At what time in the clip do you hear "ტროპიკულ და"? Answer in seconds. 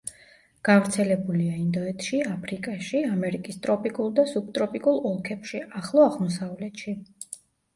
3.67-4.25